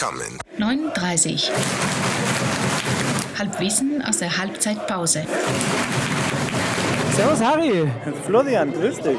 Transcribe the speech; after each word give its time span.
coming. 0.00 0.38
39. 0.56 1.50
Halbwissen 3.38 4.02
aus 4.08 4.18
der 4.18 4.38
Halbzeitpause. 4.38 5.24
Servus 7.12 7.42
Harry, 7.42 7.90
Florian, 8.24 8.72
grüß 8.72 8.96
dich. 9.00 9.18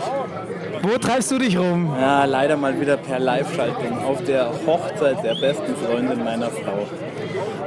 wo 0.81 0.97
treibst 0.97 1.29
du 1.29 1.37
dich 1.37 1.55
rum? 1.55 1.93
Ja, 1.99 2.25
leider 2.25 2.57
mal 2.57 2.79
wieder 2.81 2.97
per 2.97 3.19
Live-Schaltung 3.19 4.03
auf 4.03 4.23
der 4.23 4.51
Hochzeit 4.65 5.23
der 5.23 5.35
besten 5.35 5.75
Freundin 5.75 6.23
meiner 6.23 6.49
Frau. 6.49 6.87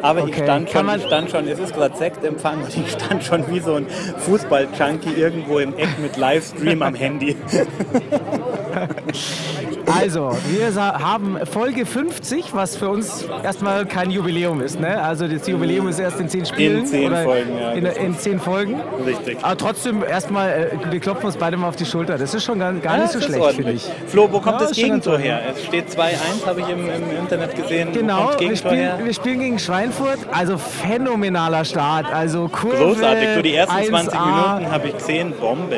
Aber 0.02 0.20
ich 0.20 0.26
Okay, 0.26 0.42
stand 0.42 0.70
kann 0.70 0.86
schon, 0.88 0.98
ich 0.98 1.06
stand 1.06 1.30
schon, 1.30 1.48
es 1.48 1.58
ist 1.60 1.74
gerade 1.74 1.96
Sektempfang 1.96 2.64
und 2.64 2.76
ich 2.76 2.90
stand 2.90 3.22
schon 3.22 3.48
wie 3.48 3.60
so 3.60 3.74
ein 3.74 3.86
Fußball-Junkie 4.26 5.12
irgendwo 5.14 5.60
im 5.60 5.76
Eck 5.78 6.00
mit 6.00 6.16
Livestream 6.16 6.82
am 6.82 6.96
Handy. 6.96 7.36
Also, 10.00 10.30
wir 10.48 10.74
haben 10.74 11.38
Folge 11.44 11.84
50, 11.84 12.54
was 12.54 12.76
für 12.76 12.88
uns 12.88 13.26
erstmal 13.42 13.84
kein 13.86 14.10
Jubiläum 14.10 14.60
ist. 14.60 14.80
Ne? 14.80 15.00
Also 15.00 15.28
das 15.28 15.46
Jubiläum 15.46 15.88
ist 15.88 15.98
erst 15.98 16.18
in 16.20 16.28
10 16.28 16.46
Spielen. 16.46 16.86
zehn 16.86 17.08
oder 17.08 17.22
Folgen, 17.22 17.58
ja, 17.58 17.72
In, 17.72 17.86
in 17.86 18.18
10 18.18 18.40
Folgen. 18.40 18.80
Richtig. 19.06 19.38
Aber 19.42 19.56
trotzdem 19.56 20.02
erstmal, 20.02 20.50
äh, 20.50 20.92
wir 20.92 21.00
klopfen 21.00 21.26
uns 21.26 21.36
beide 21.36 21.56
mal 21.56 21.68
auf 21.68 21.76
die 21.76 21.84
Schulter. 21.84 22.16
Das 22.18 22.34
ist 22.34 22.44
schon 22.44 22.58
gar, 22.58 22.72
gar 22.74 22.98
nicht 22.98 23.12
so 23.12 23.20
schlecht, 23.20 23.44
finde 23.52 23.72
ich. 23.72 23.86
Flo, 24.06 24.28
wo 24.32 24.40
kommt 24.40 24.60
Ja, 24.60 24.66
das 24.66 24.76
Gegentor 24.76 25.18
her? 25.18 25.40
Es 25.54 25.64
steht 25.64 25.88
2-1, 25.90 26.46
habe 26.46 26.60
ich 26.60 26.68
im, 26.68 26.80
im 26.80 27.18
Internet 27.20 27.54
gesehen. 27.54 27.92
Genau, 27.92 28.30
wir 28.38 28.56
spielen, 28.56 29.04
wir 29.04 29.14
spielen 29.14 29.40
gegen 29.40 29.58
Schweinfurt. 29.58 30.18
Also 30.32 30.56
phänomenaler 30.56 31.64
Start. 31.64 32.06
Also 32.12 32.48
Kurve 32.48 32.76
Großartig. 32.76 33.28
Du, 33.36 33.42
die 33.42 33.54
ersten 33.54 33.84
20 33.84 34.14
1A, 34.14 34.26
Minuten 34.26 34.72
habe 34.72 34.88
ich 34.88 34.96
gesehen. 34.96 35.32
Bombe. 35.38 35.76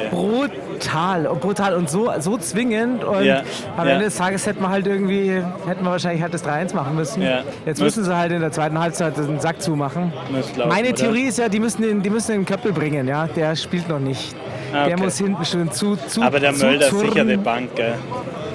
Brutal 0.78 1.26
und 1.26 1.40
brutal 1.40 1.74
und 1.74 1.90
so, 1.90 2.10
so 2.20 2.36
zwingend 2.38 3.04
und 3.04 3.24
Ja, 3.24 3.42
am. 3.76 3.86
Ende 3.86 4.04
des 4.06 4.16
Tages 4.16 4.46
hätten 4.46 4.60
wir 4.62 4.68
halt 4.70 4.86
irgendwie, 4.86 5.30
hätten 5.66 5.84
wir 5.84 5.90
wahrscheinlich 5.90 6.22
halt 6.22 6.34
das 6.34 6.44
3-1 6.44 6.74
machen 6.74 6.94
müssen. 6.96 7.22
Jetzt 7.64 7.80
müssen 7.80 8.04
sie 8.04 8.16
halt 8.16 8.32
in 8.32 8.40
der 8.40 8.52
zweiten 8.52 8.78
Halbzeit 8.78 9.16
den 9.16 9.40
Sack 9.40 9.60
zumachen. 9.60 10.12
Laufen, 10.56 10.68
Meine 10.68 10.88
oder? 10.88 10.96
Theorie 10.96 11.24
ist 11.28 11.38
ja, 11.38 11.48
die 11.48 11.60
müssen 11.60 11.82
den, 11.82 12.02
die 12.02 12.10
müssen 12.10 12.32
den 12.32 12.44
Köppel 12.46 12.72
bringen, 12.72 13.06
ja. 13.08 13.26
Der 13.26 13.54
spielt 13.56 13.88
noch 13.88 13.98
nicht. 14.00 14.34
Ah, 14.72 14.84
Der 14.86 14.94
okay. 14.94 15.04
muss 15.04 15.18
hinten 15.18 15.44
schon 15.44 15.70
zu, 15.70 15.96
zu 15.96 16.22
Aber 16.22 16.40
der 16.40 16.52
zu 16.54 16.64
Mölder 16.66 16.86
ist 16.86 16.90
zurren. 16.90 17.08
sicher 17.10 17.24
die 17.24 17.36
Bank, 17.36 17.74
gell? 17.76 17.94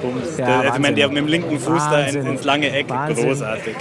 Bums. 0.02 0.36
Ja, 0.38 0.46
der, 0.46 0.56
also 0.60 0.72
ich 0.74 0.78
meine, 0.80 0.94
der 0.94 1.08
Wahnsinn. 1.08 1.24
mit 1.24 1.34
dem 1.34 1.42
linken 1.42 1.58
Fuß 1.58 1.82
da 1.90 1.98
ins, 2.00 2.14
Wahnsinn. 2.16 2.26
ins 2.32 2.44
lange 2.44 2.70
Eck, 2.70 2.88
Wahnsinn. 2.88 3.26
großartig. 3.28 3.76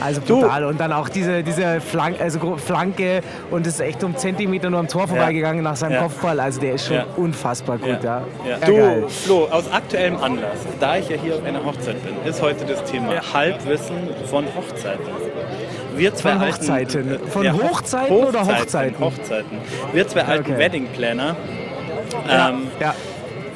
Also 0.00 0.20
Du- 0.20 0.40
brutal. 0.40 0.64
Und 0.64 0.78
dann 0.80 0.92
auch 0.92 1.08
diese, 1.08 1.42
diese 1.42 1.80
Flank, 1.80 2.20
also 2.20 2.56
Flanke 2.56 3.20
und 3.50 3.66
es 3.66 3.74
ist 3.74 3.80
echt 3.80 4.04
um 4.04 4.16
Zentimeter 4.16 4.70
nur 4.70 4.80
am 4.80 4.88
Tor 4.88 5.08
vorbeigegangen 5.08 5.62
nach 5.62 5.76
seinem 5.76 5.92
Ja. 5.94 6.02
Kopfball. 6.02 6.38
Also 6.40 6.60
der 6.60 6.74
ist 6.74 6.86
schon 6.86 6.96
Ja. 6.96 7.06
unfassbar 7.16 7.78
gut, 7.78 8.02
ja. 8.02 8.22
Ja. 8.44 8.50
Ja, 8.50 8.58
geil. 8.58 9.00
Du, 9.02 9.08
Flo, 9.08 9.44
aus 9.50 9.70
aktuellem 9.72 10.16
Anlass, 10.22 10.58
da 10.80 10.96
ich 10.96 11.08
ja 11.08 11.16
hier 11.16 11.34
auf 11.36 11.44
einer 11.44 11.64
Hochzeit 11.64 11.96
bin, 12.04 12.14
ist 12.30 12.42
heute 12.42 12.64
das 12.66 12.84
Thema 12.84 13.14
Halbwissen 13.32 13.96
von 14.30 14.44
Hochzeiten. 14.56 15.04
Wir 15.96 16.14
zwei 16.14 16.32
Von 16.32 16.40
alten- 16.42 16.54
Hochzeiten? 16.56 17.14
äh, 17.14 17.18
Von 17.30 17.44
ja, 17.44 17.52
Hoch- 17.54 17.62
Hochzeiten 17.70 18.16
oder 18.16 18.46
Hochzeiten? 18.46 19.00
Hochzeiten. 19.04 19.58
Wir 19.94 20.06
zwei 20.08 20.24
alten 20.24 20.52
Okay. 20.52 20.58
Wedding 20.58 20.86
Planner 20.94 21.36
Ja, 22.28 22.50
ähm, 22.50 22.68
ja. 22.80 22.94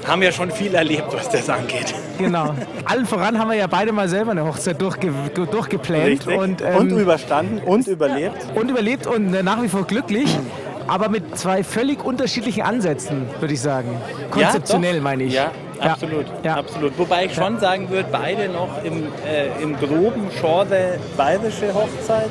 Haben 0.06 0.22
ja 0.22 0.32
schon 0.32 0.50
viel 0.50 0.74
erlebt, 0.74 1.08
was 1.12 1.28
das 1.28 1.48
angeht. 1.48 1.94
Genau. 2.18 2.54
Allen 2.84 3.06
voran 3.06 3.38
haben 3.38 3.50
wir 3.50 3.56
ja 3.56 3.66
beide 3.66 3.92
mal 3.92 4.08
selber 4.08 4.32
eine 4.32 4.44
Hochzeit 4.44 4.80
durchge 4.80 5.12
durchgeplant 5.34 6.26
und, 6.26 6.62
und 6.62 6.62
ähm, 6.62 6.98
überstanden 6.98 7.58
und 7.64 7.86
überlebt. 7.86 8.36
und 8.54 8.70
überlebt 8.70 9.06
und 9.06 9.34
äh, 9.34 9.42
nach 9.42 9.62
wie 9.62 9.68
vor 9.68 9.86
glücklich. 9.86 10.38
Aber 10.86 11.08
mit 11.08 11.38
zwei 11.38 11.62
völlig 11.62 12.04
unterschiedlichen 12.04 12.62
Ansätzen, 12.62 13.28
würde 13.38 13.54
ich 13.54 13.60
sagen. 13.60 13.96
Konzeptionell 14.30 14.96
ja, 14.96 15.02
meine 15.02 15.22
ich. 15.22 15.34
Ja, 15.34 15.52
absolut. 15.78 16.26
Ja. 16.42 16.56
absolut. 16.56 16.98
Wobei 16.98 17.26
ich 17.26 17.34
schon 17.34 17.60
sagen 17.60 17.88
würde, 17.90 18.08
beide 18.10 18.48
noch 18.48 18.82
im, 18.82 19.04
äh, 19.24 19.62
im 19.62 19.76
groben 19.76 20.28
Genre 20.40 20.98
bayerische 21.16 21.72
Hochzeit, 21.72 22.30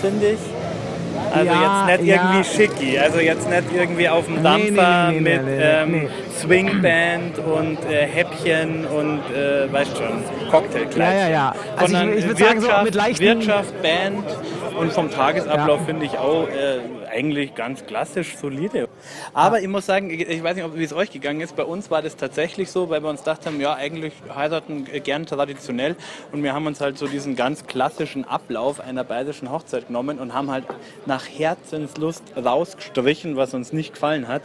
finde 0.00 0.32
ich. 0.32 0.38
Also 1.32 1.46
Ja, 1.46 1.88
jetzt 1.88 2.00
nicht 2.00 2.08
ja. 2.08 2.14
irgendwie 2.32 2.44
schicki, 2.44 2.98
also 2.98 3.18
jetzt 3.20 3.48
nicht 3.48 3.62
irgendwie 3.74 4.08
auf 4.08 4.26
dem 4.26 4.42
Dampfer 4.42 5.08
nee, 5.10 5.20
nee, 5.20 5.38
nee, 5.38 5.38
mit 5.38 5.42
ähm. 6.04 6.08
Swingband 6.40 7.38
und 7.38 7.78
äh, 7.90 8.06
Häppchen 8.06 8.84
und 8.86 9.20
äh, 9.34 9.72
weißt 9.72 9.96
schon, 9.96 10.22
Cocktailkleid. 10.50 11.12
Ja, 11.14 11.20
ja, 11.20 11.28
ja. 11.28 11.54
Also 11.76 11.84
ich- 11.84 11.90
Sondern 12.00 12.18
ich 12.18 12.26
würd 12.26 12.38
sagen, 12.38 12.60
so 12.60 12.66
Wirtschaft, 12.66 12.84
mit 12.84 12.94
leichten- 12.94 13.24
Wirtschaft, 13.24 13.82
Band 13.82 14.24
und 14.78 14.92
vom 14.92 15.10
Tagesablauf 15.10 15.80
Ja. 15.80 15.86
finde 15.86 16.06
ich 16.06 16.18
auch 16.18 16.46
äh, 16.48 16.78
eigentlich 17.14 17.54
ganz 17.54 17.86
klassisch 17.86 18.36
solide. 18.36 18.88
Aber 19.32 19.60
ich 19.60 19.68
muss 19.68 19.86
sagen, 19.86 20.10
ich, 20.10 20.42
weiß 20.42 20.56
nicht, 20.56 20.64
ob- 20.64 20.76
wie 20.76 20.84
es 20.84 20.92
euch 20.92 21.10
gegangen 21.10 21.40
ist. 21.40 21.56
Bei 21.56 21.64
uns 21.64 21.90
war 21.90 22.02
das 22.02 22.16
tatsächlich 22.16 22.70
so, 22.70 22.90
weil 22.90 23.02
wir 23.02 23.08
uns 23.08 23.20
gedacht 23.20 23.46
haben, 23.46 23.60
ja, 23.60 23.74
eigentlich 23.74 24.12
heiraten 24.34 24.86
äh, 24.92 25.00
gern 25.00 25.24
traditionell. 25.26 25.96
Und 26.32 26.42
wir 26.42 26.52
haben 26.52 26.66
uns 26.66 26.80
halt 26.80 26.98
so 26.98 27.06
diesen 27.06 27.36
ganz 27.36 27.66
klassischen 27.66 28.24
Ablauf 28.24 28.80
einer 28.80 29.04
bayerischen 29.04 29.50
Hochzeit 29.50 29.86
genommen 29.86 30.18
und 30.18 30.34
haben 30.34 30.50
halt 30.50 30.64
nach 31.06 31.24
Herzenslust 31.26 32.22
rausgestrichen, 32.36 33.36
was 33.36 33.54
uns 33.54 33.72
nicht 33.72 33.94
gefallen 33.94 34.28
hat. 34.28 34.42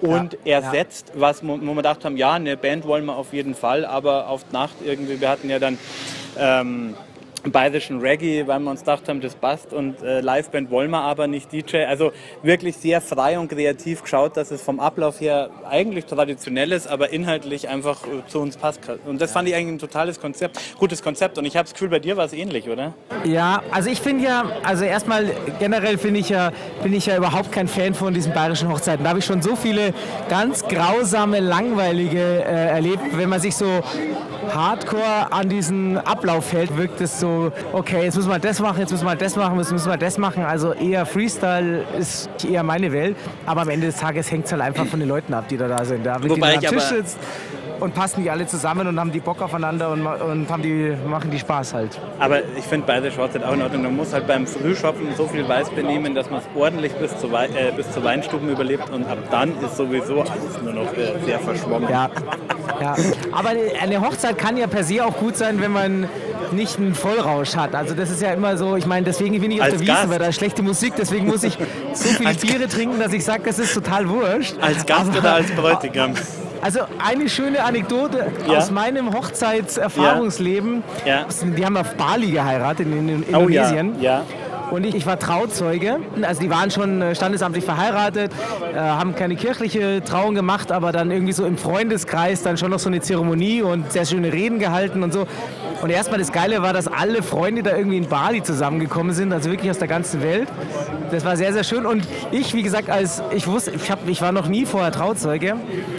Und 0.00 0.36
ersetzt, 0.44 1.12
was 1.14 1.46
wo 1.46 1.58
wo 1.60 1.64
wir 1.66 1.76
gedacht 1.76 2.04
haben, 2.04 2.16
ja, 2.16 2.32
eine 2.32 2.56
Band 2.56 2.86
wollen 2.88 3.04
wir 3.04 3.16
auf 3.16 3.32
jeden 3.32 3.54
Fall, 3.54 3.84
aber 3.84 4.28
auf 4.28 4.42
die 4.48 4.52
Nacht 4.52 4.74
irgendwie, 4.84 5.20
wir 5.20 5.28
hatten 5.28 5.48
ja 5.48 5.60
dann 5.60 5.78
ähm, 6.36 6.94
bayerischen 7.50 8.00
Reggae, 8.00 8.46
weil 8.46 8.60
wir 8.60 8.70
uns 8.70 8.80
gedacht 8.80 9.08
haben, 9.08 9.20
das 9.20 9.34
passt 9.34 9.72
und 9.72 10.02
äh, 10.02 10.20
Liveband 10.20 10.70
wollen 10.70 10.90
wir 10.90 11.00
aber 11.00 11.26
nicht 11.26 11.52
DJ. 11.52 11.84
Also 11.84 12.12
wirklich 12.42 12.76
sehr 12.76 13.00
frei 13.00 13.38
und 13.38 13.48
kreativ 13.48 14.02
geschaut, 14.02 14.36
dass 14.36 14.50
es 14.50 14.62
vom 14.62 14.78
Ablauf 14.78 15.20
her 15.20 15.50
eigentlich 15.68 16.04
traditionell 16.04 16.72
ist, 16.72 16.86
aber 16.86 17.10
inhaltlich 17.12 17.68
einfach 17.68 18.04
äh, 18.04 18.28
zu 18.28 18.40
uns 18.40 18.56
passt. 18.56 18.80
Und 19.06 19.20
das 19.20 19.32
fand 19.32 19.48
ich 19.48 19.54
eigentlich 19.54 19.74
ein 19.74 19.78
totales 19.78 20.20
Konzept, 20.20 20.58
gutes 20.78 21.02
Konzept. 21.02 21.38
Und 21.38 21.44
ich 21.44 21.56
habe 21.56 21.64
das 21.64 21.72
Gefühl, 21.72 21.88
bei 21.88 21.98
dir 21.98 22.16
war 22.16 22.26
es 22.26 22.32
ähnlich, 22.32 22.68
oder? 22.68 22.94
Ja, 23.24 23.62
also 23.70 23.90
ich 23.90 24.00
finde 24.00 24.24
ja, 24.24 24.44
also 24.62 24.84
erstmal 24.84 25.30
generell 25.58 25.98
finde 25.98 26.20
ich 26.20 26.28
ja, 26.28 26.52
bin 26.82 26.92
ich 26.92 27.06
ja 27.06 27.16
überhaupt 27.16 27.50
kein 27.50 27.68
Fan 27.68 27.94
von 27.94 28.14
diesen 28.14 28.32
bayerischen 28.32 28.70
Hochzeiten. 28.70 29.02
Da 29.02 29.10
habe 29.10 29.18
ich 29.18 29.24
schon 29.24 29.42
so 29.42 29.56
viele 29.56 29.94
ganz 30.28 30.66
grausame, 30.66 31.40
langweilige 31.40 32.20
äh, 32.20 32.68
erlebt. 32.68 33.00
Wenn 33.12 33.28
man 33.28 33.40
sich 33.40 33.56
so 33.56 33.82
hardcore 34.54 35.30
an 35.32 35.48
diesen 35.48 35.98
Ablauf 35.98 36.52
hält, 36.52 36.76
wirkt 36.76 37.00
es 37.00 37.20
so, 37.20 37.52
okay, 37.72 38.04
jetzt 38.04 38.16
müssen 38.16 38.30
wir 38.30 38.38
das 38.38 38.60
machen, 38.60 38.80
jetzt 38.80 38.90
müssen 38.92 39.06
wir 39.06 39.16
das 39.16 39.36
machen, 39.36 39.58
jetzt 39.58 39.72
müssen 39.72 39.90
wir 39.90 39.96
das 39.96 40.18
machen. 40.18 40.44
Also 40.44 40.72
eher 40.72 41.06
Freestyle 41.06 41.84
ist 41.98 42.28
eher 42.44 42.62
meine 42.62 42.92
Welt. 42.92 43.16
Aber 43.46 43.62
am 43.62 43.68
Ende 43.68 43.86
des 43.86 43.96
Tages 43.96 44.30
hängt 44.30 44.46
es 44.46 44.52
halt 44.52 44.62
einfach 44.62 44.86
von 44.86 45.00
den 45.00 45.08
Leuten 45.08 45.34
ab, 45.34 45.48
die 45.48 45.56
da, 45.56 45.68
da 45.68 45.84
sind. 45.84 46.04
Da, 46.04 46.16
Wobei 46.22 46.54
ich 46.54 46.68
am 46.68 46.74
Tisch 46.74 46.86
aber- 46.86 46.96
sitzt 46.96 47.18
und 47.80 47.94
passen 47.94 48.22
die 48.22 48.30
alle 48.30 48.46
zusammen 48.46 48.86
und 48.86 49.00
haben 49.00 49.10
die 49.10 49.18
Bock 49.18 49.42
aufeinander 49.42 49.90
und, 49.90 50.06
und 50.06 50.48
haben 50.48 50.62
die, 50.62 50.94
machen 51.08 51.32
die 51.32 51.38
Spaß 51.40 51.74
halt. 51.74 51.98
Aber 52.20 52.38
ich 52.56 52.64
finde 52.64 52.86
beide 52.86 53.10
Hochzeit 53.10 53.42
auch 53.42 53.54
in 53.54 53.62
Ordnung. 53.62 53.82
Man 53.82 53.96
muss 53.96 54.12
halt 54.12 54.28
beim 54.28 54.46
Frühschoppen 54.46 55.08
so 55.16 55.26
viel 55.26 55.48
Weiß 55.48 55.68
benehmen, 55.70 56.14
dass 56.14 56.30
man 56.30 56.38
es 56.40 56.46
ordentlich 56.54 56.92
bis, 56.92 57.18
zu 57.18 57.32
Wei 57.32 57.46
äh, 57.46 57.72
bis 57.74 57.90
zur 57.90 58.04
Weinstuben 58.04 58.48
überlebt. 58.48 58.88
Und 58.90 59.04
ab 59.08 59.18
dann 59.32 59.52
ist 59.64 59.76
sowieso 59.76 60.20
alles 60.20 60.62
nur 60.62 60.72
noch 60.74 60.92
äh, 60.96 61.12
sehr 61.26 61.40
verschwommen. 61.40 61.88
Ja, 61.90 62.08
ja. 62.80 62.94
Aber 63.32 63.50
eine 63.80 64.00
Hochzeit 64.00 64.38
kann 64.38 64.56
ja 64.56 64.66
per 64.66 64.84
se 64.84 65.04
auch 65.04 65.16
gut 65.16 65.36
sein, 65.36 65.60
wenn 65.60 65.72
man 65.72 66.06
nicht 66.52 66.78
einen 66.78 66.94
Vollrausch 66.94 67.56
hat. 67.56 67.74
Also 67.74 67.94
das 67.94 68.10
ist 68.10 68.20
ja 68.20 68.32
immer 68.32 68.56
so, 68.58 68.76
ich 68.76 68.84
meine, 68.86 69.04
deswegen 69.06 69.40
bin 69.40 69.50
ich 69.50 69.58
auf 69.60 69.64
Als 69.66 69.72
der 69.74 69.80
Wiese, 69.80 69.92
Gast. 69.92 70.10
weil 70.10 70.18
da 70.18 70.26
ist 70.26 70.36
schlechte 70.36 70.62
Musik, 70.62 70.92
deswegen 70.98 71.26
muss 71.26 71.42
ich 71.44 71.56
so 71.94 72.08
viele 72.10 72.28
Als 72.28 72.38
Biere 72.42 72.68
trinken, 72.68 72.98
dass 73.00 73.12
ich 73.12 73.24
sage, 73.24 73.42
das 73.46 73.58
ist 73.58 73.72
total 73.74 74.08
wurscht. 74.08 74.54
Als 74.60 74.84
Gast 74.84 75.08
Aber- 75.10 75.18
oder 75.18 75.34
als 75.34 75.50
Bräutigam? 75.52 76.12
Also 76.60 76.80
eine 77.04 77.28
schöne 77.28 77.64
Anekdote 77.64 78.30
Ja. 78.46 78.58
aus 78.58 78.70
meinem 78.70 79.12
Hochzeitserfahrungsleben. 79.12 80.82
Ja. 81.04 81.26
Die 81.56 81.64
haben 81.64 81.76
auf 81.76 81.94
Bali 81.94 82.30
geheiratet, 82.30 82.86
in, 82.86 83.08
in 83.08 83.24
Oh 83.34 83.48
ja, 83.48 83.62
Indonesien. 83.68 84.00
ja. 84.00 84.22
Und 84.72 84.86
ich, 84.86 84.94
ich 84.94 85.04
war 85.04 85.18
Trauzeuge. 85.18 86.00
Also 86.22 86.40
die 86.40 86.48
waren 86.48 86.70
schon 86.70 87.02
äh, 87.02 87.14
standesamtlich 87.14 87.62
verheiratet, 87.62 88.32
äh, 88.74 88.78
haben 88.78 89.14
keine 89.14 89.36
kirchliche 89.36 90.02
Trauung 90.02 90.34
gemacht, 90.34 90.72
aber 90.72 90.92
dann 90.92 91.10
irgendwie 91.10 91.34
so 91.34 91.44
im 91.44 91.58
Freundeskreis 91.58 92.42
dann 92.42 92.56
schon 92.56 92.70
noch 92.70 92.78
so 92.78 92.88
eine 92.88 93.02
Zeremonie 93.02 93.60
und 93.60 93.92
sehr 93.92 94.06
schöne 94.06 94.32
Reden 94.32 94.58
gehalten 94.58 95.02
und 95.02 95.12
so. 95.12 95.26
Und 95.82 95.90
erstmal 95.90 96.18
das 96.18 96.32
Geile 96.32 96.62
war, 96.62 96.72
dass 96.72 96.88
alle 96.88 97.22
Freunde 97.22 97.62
da 97.62 97.76
irgendwie 97.76 97.98
in 97.98 98.08
Bali 98.08 98.42
zusammengekommen 98.42 99.12
sind, 99.12 99.32
also 99.34 99.50
wirklich 99.50 99.70
aus 99.70 99.78
der 99.78 99.88
ganzen 99.88 100.22
Welt. 100.22 100.48
Das 101.10 101.24
war 101.26 101.36
sehr, 101.36 101.52
sehr 101.52 101.64
schön. 101.64 101.84
Und 101.84 102.08
ich, 102.30 102.54
wie 102.54 102.62
gesagt, 102.62 102.88
als 102.88 103.22
ich 103.34 103.46
wusste, 103.46 103.72
ich, 103.72 103.90
hab, 103.90 104.08
ich 104.08 104.22
war 104.22 104.32
noch 104.32 104.48
nie 104.48 104.64
vorher 104.64 104.90
Trauzeuge. 104.90 105.56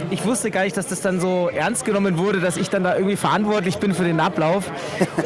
Ich 0.09 0.25
wusste 0.25 0.49
gar 0.49 0.63
nicht, 0.63 0.75
dass 0.77 0.87
das 0.87 1.01
dann 1.01 1.19
so 1.19 1.49
ernst 1.53 1.85
genommen 1.85 2.17
wurde, 2.17 2.39
dass 2.39 2.57
ich 2.57 2.71
dann 2.71 2.83
da 2.83 2.95
irgendwie 2.95 3.17
verantwortlich 3.17 3.77
bin 3.77 3.93
für 3.93 4.05
den 4.05 4.19
Ablauf. 4.19 4.71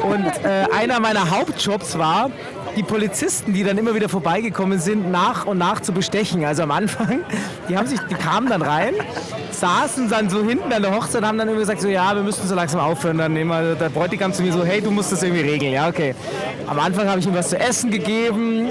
Und 0.04 0.26
äh, 0.44 0.66
einer 0.76 1.00
meiner 1.00 1.30
Hauptjobs 1.30 1.98
war, 1.98 2.32
die 2.78 2.84
Polizisten, 2.84 3.54
die 3.54 3.64
dann 3.64 3.78
immer 3.78 3.96
wieder 3.96 4.08
vorbeigekommen 4.08 4.80
sind, 4.80 5.12
nach 5.12 5.46
und 5.46 5.58
nach 5.58 5.82
zu 5.82 5.92
bestechen. 5.92 6.46
Also 6.46 6.62
am 6.62 6.72
Anfang, 6.72 7.22
die, 7.68 7.76
haben 7.76 7.88
sich, 7.88 8.00
die 8.02 8.14
kamen 8.14 8.48
dann 8.48 8.62
rein, 8.62 8.94
saßen 9.50 10.10
dann 10.10 10.30
so 10.30 10.44
hinten 10.44 10.72
an 10.72 10.84
der 10.84 10.96
Hochzeit 10.96 11.22
und 11.22 11.28
haben 11.28 11.38
dann 11.40 11.48
irgendwie 11.48 11.64
gesagt, 11.64 11.82
so 11.82 11.88
ja, 11.88 12.16
wir 12.16 12.22
müssten 12.22 12.48
so 12.48 12.54
langsam 12.54 12.80
aufhören. 12.80 13.18
Dann 13.18 13.36
immer 13.36 13.74
der 13.74 13.90
Bräutigam 13.90 14.32
zu 14.32 14.44
mir 14.44 14.54
so, 14.54 14.64
hey, 14.64 14.80
du 14.80 14.92
musst 14.92 15.12
das 15.12 15.24
irgendwie 15.24 15.42
regeln. 15.42 15.74
Ja, 15.74 15.88
okay. 15.88 16.14
Am 16.68 16.80
Anfang 16.80 17.10
habe 17.10 17.20
ich 17.20 17.26
ihm 17.26 17.34
was 17.34 17.50
zu 17.50 17.60
essen 17.60 17.90
gegeben, 17.90 18.70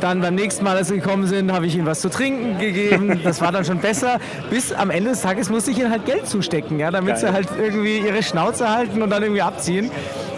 dann 0.00 0.20
beim 0.20 0.34
nächsten 0.34 0.64
Mal, 0.64 0.76
als 0.76 0.88
sie 0.88 0.96
gekommen 0.96 1.28
sind, 1.28 1.52
habe 1.52 1.66
ich 1.66 1.76
ihm 1.76 1.86
was 1.86 2.00
zu 2.00 2.10
trinken 2.10 2.58
gegeben. 2.58 3.20
Das 3.22 3.40
war 3.40 3.52
dann 3.52 3.64
schon 3.64 3.78
besser. 3.78 4.18
Bis 4.50 4.72
am 4.72 4.90
Ende 4.90 5.10
des 5.10 5.22
Tages 5.22 5.48
musste 5.48 5.70
ich 5.70 5.78
ihnen 5.78 5.90
halt 5.90 6.06
Geld 6.06 6.26
zustecken, 6.26 6.80
ja, 6.80 6.90
damit 6.90 7.18
sie 7.18 7.26
Geil. 7.26 7.34
halt 7.34 7.48
irgendwie 7.56 7.98
ihre 7.98 8.22
Schnauze 8.22 8.68
halten 8.68 9.00
und 9.00 9.10
dann 9.10 9.22
irgendwie 9.22 9.42
abziehen. 9.42 9.90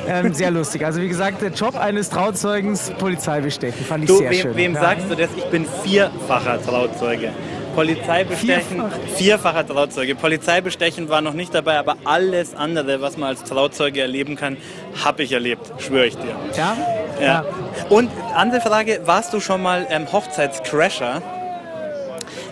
Ähm, 0.09 0.35
sehr 0.35 0.51
lustig. 0.51 0.85
Also 0.85 1.01
wie 1.01 1.09
gesagt, 1.09 1.43
der 1.43 1.51
Job 1.51 1.77
eines 1.77 2.11
Trauzeugens, 2.11 2.93
Polizeibestechen, 3.07 3.87
fand 3.87 4.03
ich 4.05 4.09
Du, 4.11 4.19
sehr 4.19 4.31
wem, 4.31 4.41
schön. 4.41 4.57
wem 4.57 4.75
ja. 4.75 4.81
sagst 4.81 5.07
du 5.09 5.15
das? 5.15 5.29
Ich 5.37 5.45
bin 5.45 5.65
vierfacher 5.85 6.61
Trauzeuge. 6.61 7.31
Polizeibestechen, 7.77 8.79
Vierfach? 8.81 9.17
vierfacher 9.17 9.67
Trauzeuge. 9.67 10.15
Polizeibestechen 10.17 11.09
war 11.09 11.21
noch 11.21 11.35
nicht 11.35 11.55
dabei, 11.55 11.79
aber 11.79 11.97
alles 12.05 12.57
andere, 12.57 13.01
was 13.03 13.17
man 13.17 13.29
als 13.29 13.45
Trauzeuge 13.45 14.01
erleben 14.01 14.35
kann, 14.35 14.57
habe 15.05 15.23
ich 15.23 15.31
erlebt, 15.33 15.73
schwöre 15.79 16.07
ich 16.07 16.17
dir. 16.17 16.35
Ja? 16.57 16.77
Ja. 17.21 17.45
Und 17.91 18.11
andere 18.35 18.61
Frage, 18.61 19.01
warst 19.05 19.33
du 19.35 19.41
schon 19.41 19.63
mal 19.63 19.87
ähm, 19.91 20.11
Hochzeitscrasher? 20.11 21.23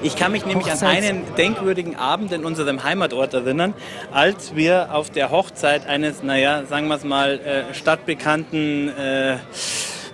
Ich 0.02 0.14
kann 0.16 0.30
mich 0.32 0.44
nämlich 0.44 0.70
an 0.70 0.76
Hochzeits- 0.78 0.86
einen 0.86 1.22
denkwürdigen 1.36 1.96
Abend 1.96 2.30
in 2.32 2.44
unserem 2.44 2.84
Heimatort 2.84 3.32
erinnern, 3.34 3.72
als 4.12 4.54
wir 4.54 4.88
auf 4.92 5.10
der 5.10 5.30
Hochzeit 5.30 5.86
eines, 5.88 6.22
naja, 6.22 6.62
sagen 6.68 6.86
wir 6.88 6.96
es 6.96 7.04
mal, 7.04 7.40
äh, 7.40 7.74
stadtbekannten 7.74 8.90
äh, 8.96 9.36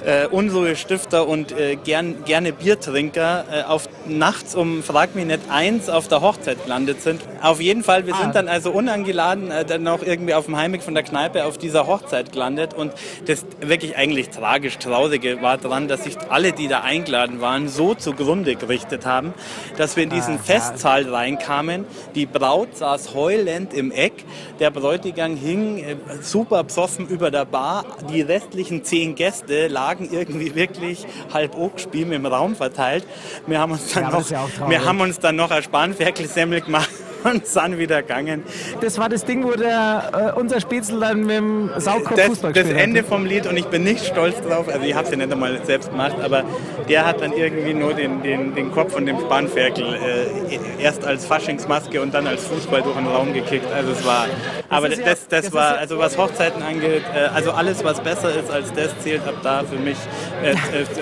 äh, 0.04 0.26
Unruhestifter 0.26 1.26
und 1.28 1.52
äh, 1.52 1.76
gern, 1.76 2.24
gerne 2.24 2.52
Biertrinker 2.52 3.44
äh, 3.50 3.62
auf 3.62 3.88
nachts 4.06 4.54
um, 4.54 4.82
frag 4.82 5.14
mich 5.14 5.26
nicht, 5.26 5.40
eins 5.50 5.88
auf 5.88 6.08
der 6.08 6.20
Hochzeit 6.20 6.62
gelandet 6.64 7.02
sind. 7.02 7.20
Auf 7.42 7.60
jeden 7.60 7.82
Fall, 7.84 8.06
wir 8.06 8.14
Ah. 8.14 8.22
sind 8.22 8.34
dann 8.34 8.48
also 8.48 8.70
unangeladen 8.70 9.50
äh, 9.50 9.64
dann 9.64 9.86
auch 9.88 10.02
irgendwie 10.02 10.34
auf 10.34 10.46
dem 10.46 10.56
Heimweg 10.56 10.82
von 10.82 10.94
der 10.94 11.02
Kneipe 11.02 11.44
auf 11.44 11.58
dieser 11.58 11.86
Hochzeit 11.86 12.32
gelandet 12.32 12.74
und 12.74 12.92
das 13.26 13.44
wirklich 13.60 13.96
eigentlich 13.96 14.30
tragisch 14.30 14.78
Traurige 14.78 15.42
war 15.42 15.58
daran, 15.58 15.86
dass 15.88 16.04
sich 16.04 16.16
alle, 16.30 16.52
die 16.52 16.68
da 16.68 16.80
eingeladen 16.80 17.40
waren, 17.40 17.68
so 17.68 17.94
zugrunde 17.94 18.56
gerichtet 18.56 19.06
haben, 19.06 19.34
dass 19.76 19.96
wir 19.96 20.04
in 20.04 20.10
diesen 20.10 20.38
Festsaal 20.38 21.08
reinkamen. 21.08 21.84
Die 22.14 22.26
Braut 22.26 22.76
saß 22.76 23.14
heulend 23.14 23.74
im 23.74 23.90
Eck, 23.92 24.24
der 24.58 24.70
Bräutigam 24.70 25.36
hing 25.36 25.78
äh, 25.78 25.96
super 26.22 26.64
psoffen 26.64 27.06
über 27.08 27.30
der 27.30 27.44
Bar, 27.44 27.84
die 28.12 28.22
restlichen 28.22 28.84
zehn 28.84 29.14
Gäste 29.14 29.68
lagen 29.68 29.89
irgendwie 29.98 30.54
wirklich 30.54 31.06
halb 31.32 31.56
angespielt 31.56 32.12
im 32.12 32.26
Raum 32.26 32.56
verteilt. 32.56 33.06
Wir 33.46 33.58
haben 33.60 33.72
uns 33.72 33.92
dann 33.92 34.04
Ja, 34.04 34.10
noch, 34.10 34.30
ja 34.30 34.48
wir 34.68 34.84
haben 34.84 35.00
uns 35.00 35.18
dann 35.18 35.36
noch 35.36 35.50
ein 35.50 35.62
Spanferkelsemmel 35.62 36.60
gemacht 36.60 36.90
und 37.24 37.46
sind 37.46 37.78
wieder 37.78 38.02
gegangen. 38.02 38.44
Das 38.80 38.98
war 38.98 39.08
das 39.08 39.24
Ding, 39.24 39.44
wo 39.44 39.52
der, 39.52 40.32
äh, 40.36 40.38
unser 40.40 40.60
Spätzl 40.60 41.00
dann 41.00 41.20
mit 41.20 41.36
dem 41.36 41.70
Saukopf 41.78 42.16
Das, 42.16 42.26
Fußball 42.26 42.52
das 42.52 42.68
Ende 42.68 43.02
vom 43.04 43.24
Lied 43.26 43.46
und 43.46 43.56
ich 43.56 43.66
bin 43.66 43.82
nicht 43.84 44.04
stolz 44.06 44.40
drauf, 44.42 44.66
also 44.68 44.80
ich 44.84 44.94
habe 44.94 45.04
es 45.04 45.10
ja 45.10 45.16
nicht 45.16 45.32
einmal 45.32 45.60
selbst 45.64 45.90
gemacht, 45.90 46.16
aber 46.22 46.44
der 46.88 47.06
hat 47.06 47.20
dann 47.20 47.32
irgendwie 47.32 47.74
nur 47.74 47.94
den, 47.94 48.22
den, 48.22 48.54
den 48.54 48.72
Kopf 48.72 48.92
von 48.92 49.06
dem 49.06 49.18
Spanferkel 49.20 49.84
äh, 49.94 50.82
erst 50.82 51.04
als 51.04 51.24
Faschingsmaske 51.26 52.00
und 52.00 52.14
dann 52.14 52.26
als 52.26 52.44
Fußball 52.46 52.82
durch 52.82 52.96
den 52.96 53.06
Raum 53.06 53.32
gekickt. 53.32 53.66
Also 53.72 53.92
es 53.92 54.04
war, 54.04 54.26
aber 54.68 54.88
das, 54.88 54.98
ja- 54.98 55.04
das, 55.06 55.28
das, 55.28 55.44
das 55.46 55.52
war, 55.52 55.74
ja- 55.74 55.78
also 55.80 55.98
was 55.98 56.16
Hochzeiten 56.16 56.62
angeht, 56.62 57.02
äh, 57.14 57.26
also 57.34 57.52
alles 57.52 57.84
was 57.84 58.00
besser 58.00 58.30
ist 58.34 58.50
als 58.50 58.72
das 58.72 58.98
zählt 59.02 59.26
ab 59.26 59.34
da 59.42 59.62
für 59.68 59.76
mich 59.78 59.96
äh, 60.42 60.50
äh, 60.52 60.54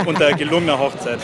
unter 0.06 0.32
gelungener 0.32 0.78
Hochzeit. 0.78 1.18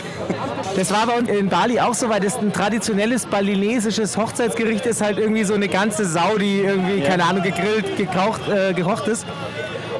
Das 0.75 0.91
war 0.91 1.07
bei 1.07 1.13
uns 1.17 1.29
in 1.29 1.47
Bali 1.47 1.79
auch 1.79 1.93
so, 1.93 2.09
weil 2.09 2.19
das 2.19 2.37
ein 2.37 2.51
traditionelles 2.51 3.25
balinesisches 3.27 4.17
Hochzeitsgericht 4.17 4.84
ist, 4.85 5.01
halt 5.01 5.17
irgendwie 5.17 5.43
so 5.43 5.53
eine 5.53 5.67
ganze 5.67 6.05
Sau, 6.05 6.37
die 6.37 6.59
irgendwie, 6.59 7.01
keine 7.01 7.23
Ahnung, 7.25 7.43
gegrillt, 7.43 7.97
gekaucht, 7.97 8.41
äh, 8.49 8.73
gekocht 8.73 9.07
ist. 9.07 9.25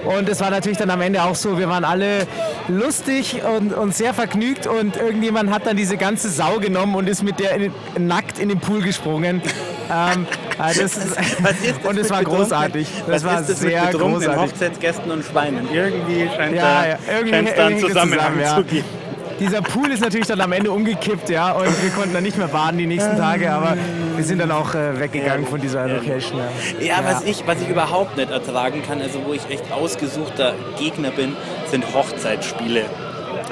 Und 0.06 0.30
es 0.30 0.40
war 0.40 0.52
natürlich 0.52 0.78
dann 0.78 0.92
am 0.92 1.02
Ende 1.02 1.24
auch 1.24 1.36
so, 1.36 1.58
wir 1.58 1.68
waren 1.68 1.84
alle 1.84 2.28
lustig 2.68 3.42
und, 3.44 3.74
und 3.74 3.96
sehr 3.96 4.14
vergnügt 4.14 4.68
und 4.68 4.98
irgendjemand 4.98 5.52
hat 5.52 5.66
dann 5.66 5.78
diese 5.78 5.98
ganze 5.98 6.30
Sau 6.30 6.60
genommen 6.60 6.96
und 6.96 7.10
ist 7.10 7.24
mit 7.24 7.40
der 7.40 7.56
in, 7.56 7.72
nackt 7.98 8.38
in 8.38 8.50
den 8.50 8.60
Pool 8.60 8.82
gesprungen. 8.82 9.42
ähm, 9.92 10.28
also 10.60 10.84
das 10.84 10.98
ist, 10.98 11.18
und 11.84 11.98
es 11.98 12.10
war 12.10 12.24
großartig. 12.24 12.88
Das 13.08 13.24
was 13.24 13.24
war 13.24 13.42
ist 13.42 13.50
das 13.50 13.60
sehr 13.60 13.86
großartig. 13.88 14.42
Hochzeitsgästen 14.42 15.12
und 15.12 15.26
Schweinen? 15.26 15.68
Irgendwie 15.74 16.30
scheint 16.36 16.56
Ja, 16.56 16.62
da, 16.62 16.88
ja, 16.88 16.98
irgendwie, 17.12 17.36
einen 17.36 17.48
irgendwie 17.48 17.88
Zusammenhang 17.88 18.20
zusammen, 18.20 18.42
ja. 18.42 18.56
zu 18.56 18.64
geben. 18.64 19.05
Dieser 19.40 19.62
Pool 19.62 19.92
ist 19.92 20.02
natürlich 20.02 20.28
dann 20.28 20.40
am 20.42 20.52
Ende 20.52 20.72
umgekippt, 20.72 21.30
ja, 21.30 21.52
und 21.52 21.84
wir 21.84 21.90
konnten 21.92 22.14
dann 22.14 22.24
nicht 22.24 22.38
mehr 22.38 22.48
baden 22.48 22.78
die 22.78 22.86
nächsten 22.86 23.18
Tage, 23.18 23.52
aber 23.52 23.76
wir 24.16 24.24
sind 24.24 24.40
dann 24.40 24.52
auch 24.52 24.74
äh, 24.74 25.00
weggegangen 25.00 25.46
von 25.46 25.60
dieser 25.60 25.88
Location. 25.88 26.40
Ja. 26.80 26.86
Ja, 26.86 27.00
Was, 27.04 27.24
ich, 27.24 27.46
was 27.46 27.62
ich 27.62 27.68
überhaupt 27.68 28.16
nicht 28.18 28.32
ertragen 28.32 28.82
kann, 28.88 29.02
also 29.02 29.26
wo 29.26 29.34
ich 29.34 29.42
echt 29.50 29.72
ausgesuchter 29.72 30.54
Gegner 30.80 31.12
bin, 31.12 31.36
sind 31.70 31.94
Hochzeitsspiele. 31.94 32.86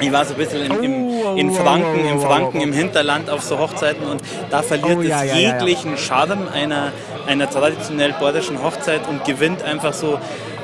Ich 0.00 0.10
war 0.10 0.24
so 0.24 0.34
ein 0.34 0.38
bisschen 0.38 0.62
in, 0.66 0.82
im, 0.82 1.04
Oh, 1.24 1.36
in 1.36 1.50
oh, 1.50 1.54
Franken, 1.54 1.86
oh, 1.86 2.04
oh, 2.04 2.10
im 2.10 2.16
oh, 2.16 2.20
Franken, 2.20 2.58
oh. 2.58 2.62
im 2.62 2.72
Hinterland 2.72 3.30
auf 3.30 3.42
so 3.42 3.58
Hochzeiten 3.58 4.06
und 4.06 4.20
da 4.50 4.62
verliert 4.62 4.98
Oh, 4.98 5.02
ja, 5.02 5.22
es 5.22 5.30
ja, 5.30 5.36
ja, 5.36 5.40
ja. 5.40 5.52
jeglichen 5.52 5.96
Charme 5.96 6.48
einer, 6.52 6.92
einer 7.26 7.48
traditionell 7.48 8.12
bordischen 8.18 8.62
Hochzeit 8.62 9.06
und 9.08 9.24
gewinnt 9.24 9.62
einfach 9.62 9.92
so, 9.92 10.18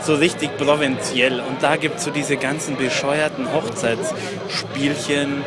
so 0.05 0.14
richtig 0.14 0.56
provinziell. 0.56 1.41
Und 1.41 1.62
da 1.62 1.76
gibt 1.76 1.99
es 1.99 2.05
so 2.05 2.11
diese 2.11 2.37
ganzen 2.37 2.76
bescheuerten 2.76 3.47
Hochzeitsspielchen. 3.52 5.44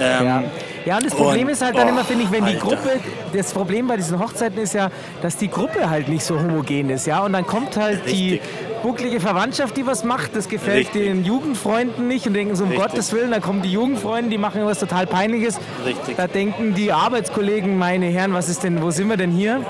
Ähm, 0.00 0.24
Ja. 0.26 0.42
Ja, 0.84 0.96
und 0.96 1.06
das 1.06 1.14
Problem 1.14 1.46
Und- 1.46 1.52
ist 1.52 1.62
halt 1.62 1.76
dann 1.76 1.86
oh, 1.86 1.90
immer, 1.90 2.04
finde 2.04 2.24
ich, 2.24 2.32
wenn 2.32 2.44
die 2.44 2.54
Alter. 2.54 2.66
Gruppe, 2.66 2.90
das 3.32 3.52
Problem 3.52 3.86
bei 3.86 3.94
diesen 3.96 4.18
Hochzeiten 4.18 4.58
ist 4.60 4.74
ja, 4.74 4.90
dass 5.22 5.36
die 5.36 5.46
Gruppe 5.46 5.88
halt 5.88 6.08
nicht 6.08 6.24
so 6.24 6.36
homogen 6.40 6.90
ist, 6.90 7.06
ja, 7.06 7.20
und 7.24 7.34
dann 7.34 7.46
kommt 7.46 7.76
halt 7.76 8.00
die 8.10 8.32
Richtig. 8.32 8.50
bucklige 8.82 9.20
Verwandtschaft, 9.20 9.76
die 9.76 9.86
was 9.86 10.02
macht, 10.02 10.34
das 10.34 10.48
gefällt 10.48 10.78
Richtig. 10.88 11.04
den 11.04 11.24
Jugendfreunden 11.24 12.08
nicht 12.08 12.26
und 12.26 12.34
denken 12.34 12.56
so, 12.56 12.64
um 12.64 12.70
Richtig. 12.70 12.88
Gottes 12.88 13.12
Willen, 13.12 13.30
dann 13.30 13.40
kommen 13.40 13.62
die 13.62 13.70
Jugendfreunde, 13.70 14.28
die 14.30 14.38
machen 14.38 14.66
was 14.66 14.80
total 14.80 15.06
Peinliches. 15.06 15.60
Richtig. 15.86 16.16
Da 16.16 16.26
denken 16.26 16.74
die 16.74 16.90
Arbeitskollegen, 16.90 17.78
meine 17.78 18.06
Herren, 18.06 18.34
was 18.34 18.48
ist 18.48 18.64
denn, 18.64 18.82
wo 18.82 18.90
sind 18.90 19.08
wir 19.08 19.16
denn 19.16 19.30
hier? 19.30 19.60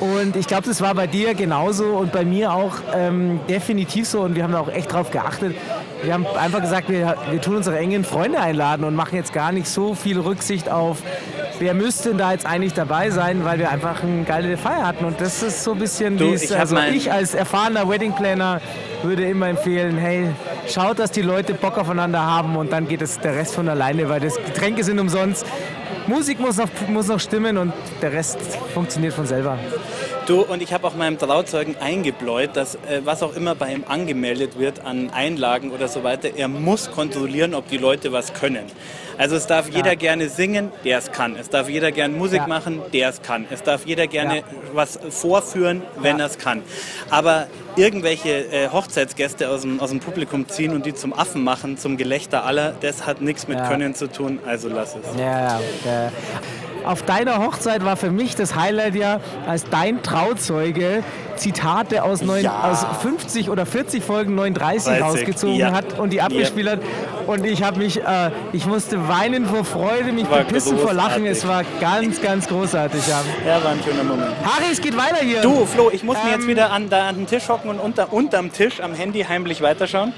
Und 0.00 0.36
ich 0.36 0.46
glaube, 0.46 0.64
das 0.64 0.80
war 0.80 0.94
bei 0.94 1.06
dir 1.06 1.34
genauso 1.34 1.84
und 1.84 2.12
bei 2.12 2.24
mir 2.24 2.52
auch 2.52 2.74
ähm, 2.94 3.40
definitiv 3.48 4.06
so. 4.06 4.20
Und 4.20 4.34
wir 4.34 4.42
haben 4.42 4.52
da 4.52 4.60
auch 4.60 4.68
echt 4.68 4.92
drauf 4.92 5.10
geachtet. 5.10 5.56
Wir 6.02 6.12
haben 6.12 6.26
einfach 6.38 6.60
gesagt, 6.60 6.90
wir, 6.90 7.16
wir 7.30 7.40
tun 7.40 7.56
unsere 7.56 7.78
engen 7.78 8.04
Freunde 8.04 8.38
einladen 8.38 8.84
und 8.84 8.94
machen 8.94 9.16
jetzt 9.16 9.32
gar 9.32 9.52
nicht 9.52 9.68
so 9.68 9.94
viel 9.94 10.20
Rücksicht 10.20 10.70
auf, 10.70 10.98
wer 11.58 11.72
müsste 11.72 12.10
denn 12.10 12.18
da 12.18 12.32
jetzt 12.32 12.46
eigentlich 12.46 12.74
dabei 12.74 13.10
sein, 13.10 13.44
weil 13.44 13.58
wir 13.58 13.70
einfach 13.70 14.02
eine 14.02 14.24
geile 14.24 14.56
Feier 14.58 14.86
hatten. 14.86 15.04
Und 15.04 15.20
das 15.20 15.42
ist 15.42 15.64
so 15.64 15.72
ein 15.72 15.78
bisschen, 15.78 16.18
Du, 16.18 16.30
wie 16.30 16.34
es, 16.34 16.44
ich 16.44 16.58
also 16.58 16.76
ich 16.76 17.10
als 17.10 17.34
erfahrener 17.34 17.88
Wedding 17.88 18.12
Planner 18.12 18.60
würde 19.02 19.24
immer 19.24 19.48
empfehlen, 19.48 19.96
hey, 19.96 20.28
schaut, 20.68 20.98
dass 20.98 21.10
die 21.10 21.22
Leute 21.22 21.54
Bock 21.54 21.78
aufeinander 21.78 22.24
haben 22.24 22.56
und 22.56 22.72
dann 22.72 22.88
geht 22.88 23.02
es 23.02 23.18
der 23.20 23.34
Rest 23.34 23.54
von 23.54 23.68
alleine, 23.68 24.08
weil 24.08 24.20
das 24.20 24.36
Getränke 24.36 24.84
sind 24.84 24.98
umsonst. 24.98 25.46
Musik 26.06 26.38
muss 26.38 26.56
noch, 26.56 26.68
muss 26.88 27.08
noch 27.08 27.18
stimmen 27.18 27.58
und 27.58 27.72
der 28.00 28.12
Rest 28.12 28.38
funktioniert 28.72 29.12
von 29.14 29.26
selber. 29.26 29.58
Du, 30.26 30.42
und 30.42 30.62
ich 30.62 30.72
habe 30.72 30.86
auch 30.86 30.94
meinem 30.94 31.18
Trauzeugen 31.18 31.76
eingebläut, 31.80 32.56
dass 32.56 32.74
äh, 32.76 33.00
was 33.04 33.22
auch 33.22 33.34
immer 33.34 33.54
bei 33.54 33.72
ihm 33.72 33.84
angemeldet 33.88 34.58
wird 34.58 34.84
an 34.84 35.10
Einlagen 35.10 35.70
oder 35.70 35.88
so 35.88 36.04
weiter, 36.04 36.30
er 36.36 36.48
muss 36.48 36.90
kontrollieren, 36.90 37.54
ob 37.54 37.68
die 37.68 37.78
Leute 37.78 38.12
was 38.12 38.32
können. 38.34 38.64
Also 39.18 39.34
es 39.36 39.46
darf 39.46 39.68
jeder 39.70 39.96
gerne 39.96 40.28
singen, 40.28 40.70
der 40.84 40.98
es 40.98 41.10
kann. 41.10 41.36
Es 41.36 41.48
darf 41.48 41.68
jeder 41.68 41.90
gerne 41.90 42.14
Musik 42.14 42.40
Ja. 42.40 42.46
machen, 42.46 42.82
der 42.92 43.08
es 43.08 43.22
kann. 43.22 43.46
Es 43.50 43.62
darf 43.62 43.86
jeder 43.86 44.06
gerne 44.06 44.38
Ja. 44.38 44.42
was 44.74 44.98
vorführen, 45.10 45.82
wenn 45.96 46.18
Ja. 46.18 46.24
er 46.24 46.30
es 46.30 46.38
kann. 46.38 46.62
Aber 47.10 47.46
irgendwelche 47.76 48.50
äh, 48.50 48.68
Hochzeitsgäste 48.70 49.48
aus 49.50 49.62
dem, 49.62 49.80
aus 49.80 49.90
dem 49.90 50.00
Publikum 50.00 50.48
ziehen 50.48 50.74
und 50.74 50.86
die 50.86 50.94
zum 50.94 51.12
Affen 51.12 51.44
machen, 51.44 51.78
zum 51.78 51.96
Gelächter 51.96 52.44
aller, 52.44 52.74
das 52.80 53.06
hat 53.06 53.20
nichts 53.20 53.48
mit 53.48 53.58
Ja. 53.58 53.68
Können 53.68 53.94
zu 53.94 54.08
tun, 54.08 54.38
also 54.46 54.68
lass 54.68 54.94
es. 54.96 55.18
Ja, 55.18 55.60
ja. 55.84 56.12
Auf 56.84 57.02
deiner 57.02 57.44
Hochzeit 57.44 57.84
war 57.84 57.96
für 57.96 58.12
mich 58.12 58.36
das 58.36 58.54
Highlight 58.54 58.94
ja, 58.94 59.20
als 59.46 59.64
dein 59.70 60.02
Trauzeuge 60.04 61.02
Zitate 61.34 62.04
aus, 62.04 62.22
neun, 62.22 62.42
Ja. 62.44 62.62
aus 62.70 62.86
50 63.02 63.50
oder 63.50 63.66
40 63.66 64.04
Folgen 64.04 64.34
39 64.36 64.86
30, 64.86 65.02
rausgezogen 65.02 65.56
ja. 65.56 65.72
hat 65.72 65.98
und 65.98 66.12
die 66.12 66.22
abgespielt 66.22 66.70
hat. 66.70 66.78
Und 67.26 67.44
ich 67.44 67.62
habe 67.62 67.78
mich, 67.78 68.00
äh, 68.00 68.30
ich 68.52 68.66
musste 68.66 69.08
weinen 69.08 69.46
vor 69.46 69.64
Freude, 69.64 70.12
mich 70.12 70.30
War 70.30 70.40
bepissen 70.44 70.78
vor 70.78 70.92
Lachen. 70.92 71.26
Es 71.26 71.46
war 71.46 71.62
ganz, 71.80 72.20
ganz 72.22 72.46
großartig. 72.46 73.06
Ja. 73.06 73.22
Ja, 73.46 73.62
war 73.64 73.72
ein 73.72 73.80
schöner 73.84 74.04
Moment. 74.04 74.30
Harry, 74.44 74.66
es 74.72 74.80
geht 74.80 74.96
weiter 74.96 75.24
hier. 75.24 75.40
Du, 75.40 75.66
Flo, 75.66 75.90
ich 75.92 76.02
muss 76.04 76.16
mir 76.16 76.34
Ähm, 76.34 76.40
jetzt 76.40 76.48
wieder 76.48 76.70
an, 76.70 76.88
da 76.88 77.08
an 77.08 77.16
den 77.16 77.26
Tisch 77.26 77.48
hocken 77.48 77.70
und 77.70 77.80
unter, 77.80 78.12
unterm 78.12 78.52
Tisch 78.52 78.80
am 78.80 78.94
Handy 78.94 79.22
heimlich 79.24 79.60
weiterschauen. 79.60 80.12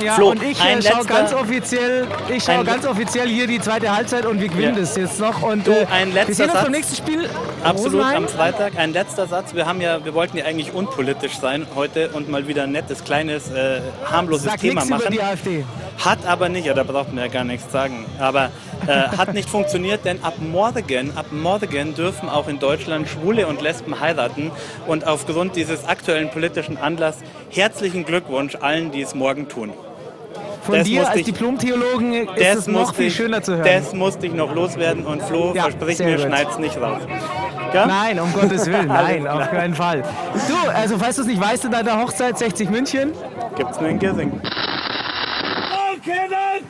Ja, 0.00 0.14
Flo, 0.14 0.30
und 0.30 0.42
ich 0.42 0.58
äh, 0.62 0.80
schaue 0.82 1.04
ganz 1.04 1.32
offiziell, 1.34 2.06
ich 2.28 2.42
schaue 2.44 2.64
ganz 2.64 2.86
offiziell 2.86 3.28
hier 3.28 3.46
die 3.46 3.60
zweite 3.60 3.94
Halbzeit 3.94 4.26
und 4.26 4.40
wir 4.40 4.48
gewinnen 4.48 4.74
Ja. 4.74 4.80
das 4.80 4.96
jetzt 4.96 5.18
noch. 5.20 5.42
Und 5.42 5.66
Du, 5.66 5.72
äh, 5.72 5.86
ein 5.92 6.12
letzter 6.12 6.28
wir 6.28 6.34
sehen 6.34 6.44
uns 6.46 6.52
Satz. 6.54 6.62
beim 6.64 6.72
nächsten 6.72 6.96
Spiel. 6.96 7.28
Absolut, 7.62 7.92
Rosenheim. 7.94 8.16
am 8.24 8.28
Freitag. 8.28 8.72
Ein 8.78 8.92
letzter 8.92 9.26
Satz. 9.26 9.54
Wir 9.54 9.66
haben 9.66 9.80
ja, 9.80 10.04
wir 10.04 10.14
wollten 10.14 10.36
ja 10.38 10.44
eigentlich 10.44 10.72
unpolitisch 10.72 11.38
sein 11.38 11.66
heute 11.74 12.10
und 12.10 12.28
mal 12.30 12.46
wieder 12.48 12.64
ein 12.64 12.72
nettes, 12.72 13.04
kleines, 13.04 13.50
äh, 13.50 13.80
harmloses 14.04 14.46
Sag 14.46 14.60
Thema 14.60 14.80
nichts 14.82 14.88
über 14.88 14.98
machen. 14.98 15.12
die 15.12 15.22
AfD. 15.22 15.64
Hat 16.04 16.18
aber 16.26 16.48
nicht, 16.48 16.66
ja, 16.66 16.74
da 16.74 16.82
braucht 16.84 17.12
man 17.12 17.24
ja 17.24 17.30
gar 17.30 17.44
nichts 17.44 17.70
sagen. 17.70 18.04
Aber 18.18 18.50
äh, 18.86 19.16
hat 19.16 19.34
nicht 19.34 19.48
funktioniert, 19.48 20.04
denn 20.04 20.22
ab 20.24 20.34
morgen, 20.40 21.12
ab 21.16 21.26
morgen 21.30 21.94
dürfen 21.94 22.28
auch 22.28 22.48
in 22.48 22.58
Deutschland 22.58 23.08
Schwule 23.08 23.46
und 23.46 23.62
Lesben 23.62 24.00
heiraten. 24.00 24.50
Und 24.86 25.06
aufgrund 25.06 25.56
dieses 25.56 25.86
aktuellen 25.86 26.30
politischen 26.30 26.76
Anlass 26.78 27.18
herzlichen 27.50 28.04
Glückwunsch 28.04 28.56
allen, 28.60 28.90
die 28.92 29.02
es 29.02 29.14
morgen 29.14 29.48
tun. 29.48 29.72
Von 30.62 30.76
Das 30.76 30.84
dir 30.86 31.08
als 31.08 31.24
Diplom-Theologen 31.24 32.28
ist 32.28 32.38
Das 32.38 32.56
es 32.58 32.66
noch 32.68 32.94
viel 32.94 33.08
ich- 33.08 33.16
schöner 33.16 33.42
zu 33.42 33.56
hören. 33.56 33.64
Das 33.66 33.92
musste 33.94 34.26
ich 34.28 34.32
noch 34.32 34.54
loswerden 34.54 35.04
und 35.04 35.20
Flo, 35.22 35.52
Ja, 35.54 35.62
versprich 35.64 35.96
sehr 35.96 36.06
mir, 36.06 36.16
gut. 36.18 36.26
schneid's 36.26 36.58
nicht 36.58 36.76
raus. 36.80 37.02
Ja? 37.74 37.86
Nein, 37.86 38.20
um 38.20 38.32
Gottes 38.32 38.66
Willen, 38.66 38.86
nein, 38.88 39.26
auf 39.26 39.50
keinen 39.50 39.74
Fall. 39.74 40.02
Du, 40.46 40.70
also 40.70 40.98
falls 40.98 41.16
du 41.16 41.22
es 41.22 41.28
nicht 41.28 41.40
weißt, 41.40 41.64
in 41.64 41.72
deiner 41.72 42.00
Hochzeit 42.00 42.38
60 42.38 42.70
München, 42.70 43.12
Gibt's 43.56 43.80
nur 43.80 43.88
in 43.90 43.98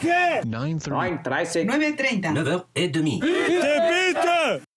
traje. 0.02 0.42
9.30. 0.44 1.64
9.30. 1.66 2.34
9.30. 2.34 3.20
9h30. 3.20 4.71